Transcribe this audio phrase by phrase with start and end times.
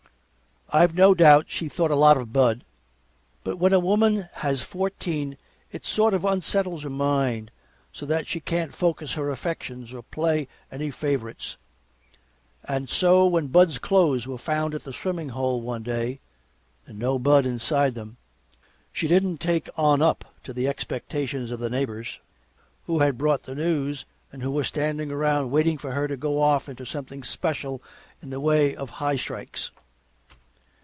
[0.73, 2.63] I've no doubt she thought a lot of Bud,
[3.43, 5.35] but when a woman has fourteen
[5.69, 7.51] it sort of unsettles her mind
[7.91, 11.57] so that she can't focus her affections or play any favorites.
[12.63, 16.21] And so when Bud's clothes were found at the swimming hole one day,
[16.87, 18.15] and no Bud inside them,
[18.93, 22.17] she didn't take on up to the expectations of the neighbors
[22.87, 26.41] who had brought the news, and who were standing around waiting for her to go
[26.41, 27.81] off into something special
[28.21, 29.69] in the way of high strikes.